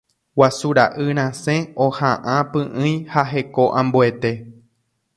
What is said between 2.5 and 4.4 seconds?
py'ỹi ha heko ambuete.